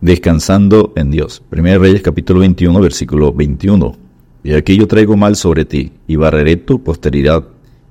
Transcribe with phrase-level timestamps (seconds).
[0.00, 1.42] Descansando en Dios.
[1.50, 3.96] 1 Reyes capítulo 21, versículo 21.
[4.44, 7.42] Y aquí yo traigo mal sobre ti, y barreré tu posteridad,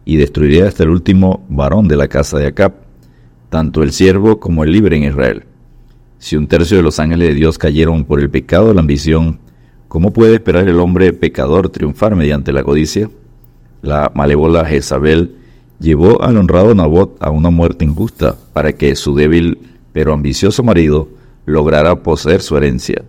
[0.05, 2.75] y destruiré hasta el último varón de la casa de Acab,
[3.49, 5.43] tanto el siervo como el libre en Israel.
[6.17, 9.39] Si un tercio de los ángeles de Dios cayeron por el pecado de la ambición,
[9.89, 13.09] ¿cómo puede esperar el hombre pecador triunfar mediante la codicia?
[13.81, 15.35] La malévola Jezabel
[15.81, 19.59] llevó al honrado Nabot a una muerte injusta para que su débil
[19.91, 21.09] pero ambicioso marido
[21.48, 23.04] logrará poseer su herencia.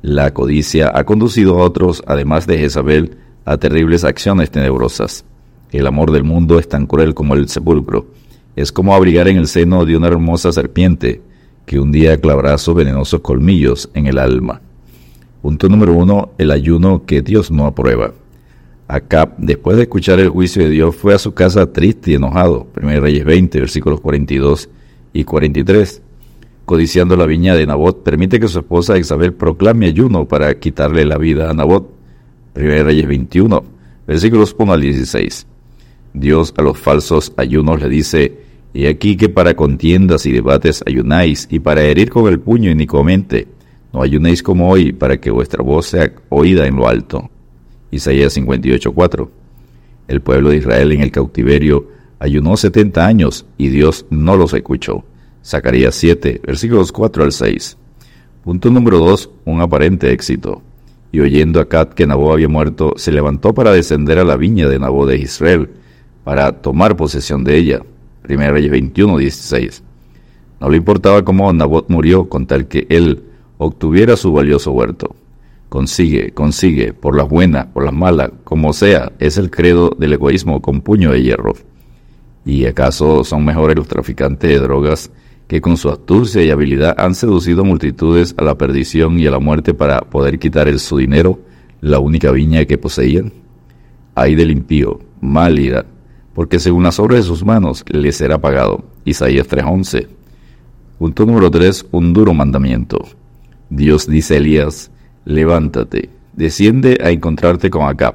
[0.00, 5.24] La codicia ha conducido a otros, además de Jezabel, a terribles acciones tenebrosas.
[5.72, 8.06] El amor del mundo es tan cruel como el sepulcro.
[8.54, 11.20] Es como abrigar en el seno de una hermosa serpiente
[11.66, 14.60] que un día clavará sus venenosos colmillos en el alma.
[15.42, 18.14] Punto número uno, el ayuno que Dios no aprueba.
[18.86, 22.68] Acab, después de escuchar el juicio de Dios, fue a su casa triste y enojado.
[22.80, 24.68] 1 Reyes 20, versículos 42
[25.12, 26.02] y 43
[26.66, 31.16] codiciando la viña de Nabot, permite que su esposa Isabel proclame ayuno para quitarle la
[31.16, 31.88] vida a Nabot.
[32.56, 33.64] 1 Reyes 21,
[34.06, 35.46] versículos 1 al 16.
[36.12, 38.40] Dios a los falsos ayunos le dice,
[38.74, 43.46] y aquí que para contiendas y debates ayunáis, y para herir con el puño inicuamente,
[43.92, 47.30] no ayunéis como hoy, para que vuestra voz sea oída en lo alto.
[47.92, 49.30] Isaías 58, 4.
[50.08, 55.04] El pueblo de Israel en el cautiverio ayunó setenta años, y Dios no los escuchó.
[55.46, 57.76] Zacarías 7, versículos 4 al 6.
[58.42, 59.30] Punto número 2.
[59.44, 60.60] Un aparente éxito.
[61.12, 64.68] Y oyendo a Cat que Nabó había muerto, se levantó para descender a la viña
[64.68, 65.70] de Nabó de Israel,
[66.24, 67.80] para tomar posesión de ella.
[68.28, 69.84] 1 Reyes 21, 16.
[70.60, 73.22] No le importaba cómo Nabot murió con tal que él
[73.58, 75.14] obtuviera su valioso huerto.
[75.68, 80.60] Consigue, consigue, por las buenas, por las malas, como sea, es el credo del egoísmo
[80.60, 81.54] con puño de hierro.
[82.44, 85.12] ¿Y acaso son mejores los traficantes de drogas
[85.46, 89.38] que con su astucia y habilidad han seducido multitudes a la perdición y a la
[89.38, 91.38] muerte para poder quitar el su dinero,
[91.80, 93.32] la única viña que poseían?
[94.14, 95.86] Ay del impío, mal irá,
[96.34, 98.84] porque según las obras de sus manos le será pagado.
[99.04, 100.08] Isaías 3:11.
[100.98, 101.86] Punto número 3.
[101.92, 102.98] Un duro mandamiento.
[103.68, 104.90] Dios dice a Elías,
[105.24, 108.14] levántate, desciende a encontrarte con Acab,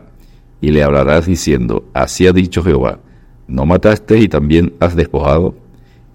[0.61, 2.99] y le hablarás diciendo, así ha dicho Jehová,
[3.47, 5.55] ¿no mataste y también has despojado?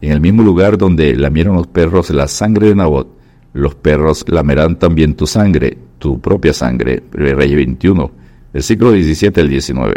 [0.00, 3.08] En el mismo lugar donde lamieron los perros la sangre de Nabot,
[3.54, 7.02] los perros lamerán también tu sangre, tu propia sangre.
[7.10, 8.10] Rey 21,
[8.52, 9.94] versículo 17 al 19.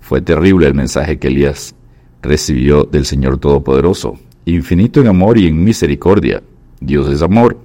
[0.00, 1.74] Fue terrible el mensaje que Elías
[2.22, 6.42] recibió del Señor Todopoderoso, infinito en amor y en misericordia.
[6.80, 7.58] Dios es amor.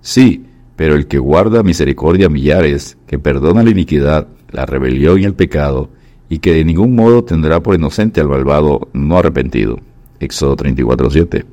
[0.00, 0.44] Sí,
[0.76, 5.34] pero el que guarda misericordia a millares, que perdona la iniquidad, la rebelión y el
[5.34, 5.90] pecado,
[6.28, 9.80] y que de ningún modo tendrá por inocente al malvado no arrepentido.
[10.24, 11.44] Éxodo 34:7.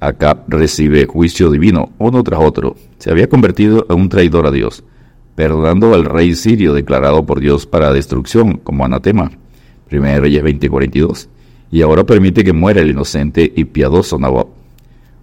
[0.00, 2.76] Acab recibe juicio divino uno tras otro.
[2.98, 4.82] Se había convertido en un traidor a Dios,
[5.34, 9.30] perdonando al rey sirio declarado por Dios para destrucción como anatema.
[9.90, 11.28] 1 Reyes 20:42.
[11.70, 14.48] Y ahora permite que muera el inocente y piadoso Nabot.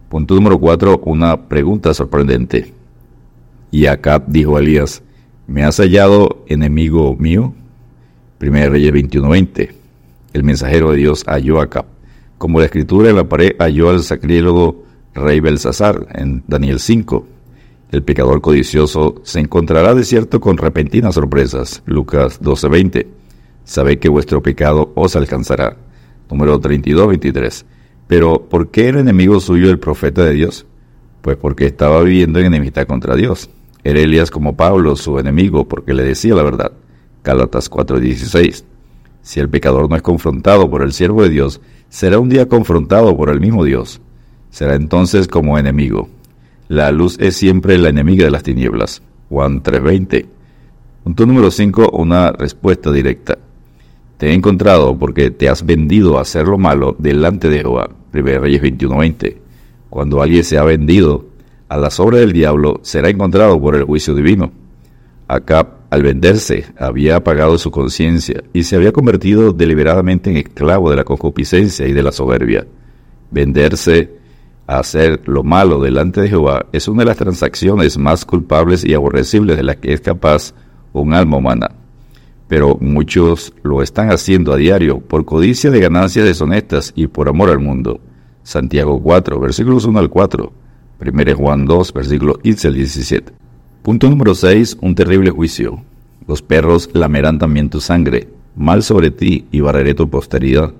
[0.09, 1.01] Punto número 4.
[1.05, 2.73] Una pregunta sorprendente.
[3.71, 5.01] Y Acab dijo a Elías,
[5.47, 7.53] ¿me has hallado enemigo mío?
[8.39, 9.71] 1 Reyes 21:20.
[10.33, 11.96] El mensajero de Dios halló a Acab
[12.37, 14.83] como la escritura en la pared halló al sacrílogo
[15.13, 17.27] rey Belsasar en Daniel 5.
[17.91, 21.83] El pecador codicioso se encontrará de cierto con repentinas sorpresas.
[21.85, 23.07] Lucas 12:20.
[23.63, 25.77] Sabe que vuestro pecado os alcanzará.
[26.29, 27.65] Número 32-23.
[28.07, 30.65] Pero, ¿por qué era enemigo suyo el profeta de Dios?
[31.21, 33.49] Pues porque estaba viviendo en enemistad contra Dios.
[33.83, 36.71] Era Elías como Pablo, su enemigo, porque le decía la verdad.
[37.23, 38.63] Gálatas 4:16.
[39.27, 43.17] Si el pecador no es confrontado por el siervo de Dios, será un día confrontado
[43.17, 43.99] por el mismo Dios.
[44.51, 46.07] Será entonces como enemigo.
[46.69, 49.01] La luz es siempre la enemiga de las tinieblas.
[49.27, 50.27] Juan 3:20.
[51.03, 51.89] Punto número 5.
[51.91, 53.37] Una respuesta directa.
[54.15, 57.89] Te he encontrado porque te has vendido a hacer lo malo delante de Jehová.
[58.13, 59.41] 1 Reyes 21:20.
[59.89, 61.25] Cuando alguien se ha vendido
[61.67, 64.53] a las obras del diablo, será encontrado por el juicio divino.
[65.27, 70.97] Acá al venderse, había apagado su conciencia y se había convertido deliberadamente en esclavo de
[70.97, 72.67] la concupiscencia y de la soberbia.
[73.31, 74.17] Venderse
[74.67, 78.93] a hacer lo malo delante de Jehová es una de las transacciones más culpables y
[78.93, 80.53] aborrecibles de las que es capaz
[80.91, 81.71] un alma humana.
[82.49, 87.49] Pero muchos lo están haciendo a diario por codicia de ganancias deshonestas y por amor
[87.49, 88.01] al mundo.
[88.43, 90.53] Santiago 4, versículos 1 al 4.
[90.99, 93.46] 1 Juan 2, versículos 15 al 17.
[93.87, 94.79] Punto número 6.
[94.81, 95.81] Un terrible juicio.
[96.27, 98.27] Los perros lamerán también tu sangre.
[98.53, 100.73] Mal sobre ti y barreré tu posteridad.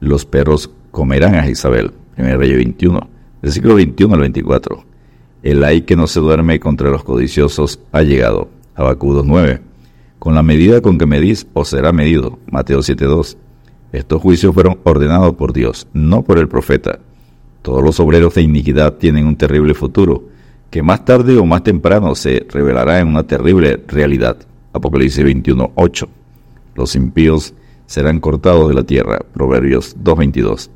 [0.00, 1.92] Los perros comerán a Isabel.
[2.18, 3.08] 1 Rey 21.
[3.42, 4.84] Versículo 21 al 24.
[5.44, 8.48] El ay que no se duerme contra los codiciosos ha llegado.
[8.74, 9.60] Habacuc 9.
[10.18, 12.40] Con la medida con que medís os será medido.
[12.50, 13.36] Mateo 7.2.
[13.92, 16.98] Estos juicios fueron ordenados por Dios, no por el profeta.
[17.62, 20.24] Todos los obreros de iniquidad tienen un terrible futuro,
[20.72, 24.38] que más tarde o más temprano se revelará en una terrible realidad.
[24.72, 26.08] Apocalipsis 21.8.
[26.74, 27.52] Los impíos
[27.84, 29.18] serán cortados de la tierra.
[29.34, 30.70] Proverbios 2.22.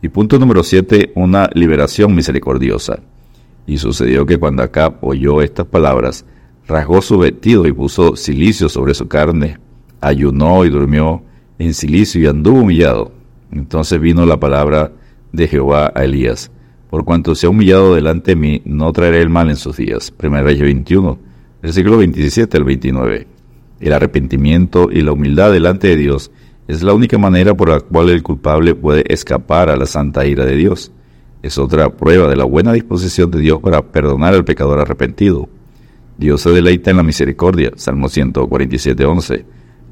[0.00, 3.00] Y punto número 7, una liberación misericordiosa.
[3.66, 6.24] Y sucedió que cuando Acab oyó estas palabras,
[6.68, 9.58] rasgó su vestido y puso silicio sobre su carne,
[10.00, 11.20] ayunó y durmió
[11.58, 13.10] en silicio y anduvo humillado.
[13.50, 14.92] Entonces vino la palabra
[15.32, 16.52] de Jehová a Elías.
[16.92, 20.12] Por cuanto se ha humillado delante de mí, no traeré el mal en sus días.
[20.22, 21.18] 1 Reyes 21,
[21.62, 23.26] versículo 27 al 29.
[23.80, 26.30] El arrepentimiento y la humildad delante de Dios
[26.68, 30.44] es la única manera por la cual el culpable puede escapar a la santa ira
[30.44, 30.92] de Dios.
[31.42, 35.48] Es otra prueba de la buena disposición de Dios para perdonar al pecador arrepentido.
[36.18, 37.70] Dios se deleita en la misericordia.
[37.74, 39.46] Salmo 147, 11.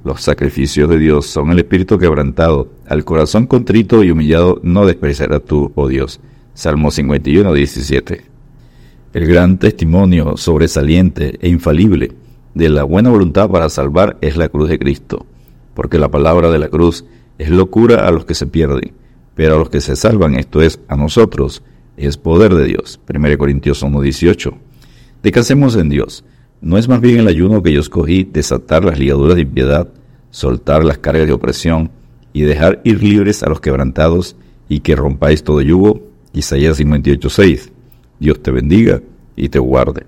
[0.05, 2.69] Los sacrificios de Dios son el espíritu quebrantado.
[2.87, 6.21] Al corazón contrito y humillado no despreciarás tú, oh Dios.
[6.61, 8.21] Salmo 51, 17.
[9.15, 12.13] El gran testimonio sobresaliente e infalible
[12.53, 15.25] de la buena voluntad para salvar es la cruz de Cristo,
[15.73, 17.07] porque la palabra de la cruz
[17.39, 18.93] es locura a los que se pierden,
[19.35, 21.63] pero a los que se salvan, esto es, a nosotros,
[21.97, 23.01] es poder de Dios.
[23.09, 24.53] 1 Corintios 1, 18.
[25.23, 26.27] Descansemos en Dios
[26.61, 29.89] ¿No es más bien el ayuno que yo escogí desatar las ligaduras de impiedad,
[30.31, 31.91] soltar las cargas de opresión
[32.35, 34.37] y dejar ir libres a los quebrantados
[34.69, 36.10] y que rompáis todo yugo?
[36.33, 37.71] Isaías 58:6.
[38.19, 39.01] Dios te bendiga
[39.37, 40.07] y te guarde.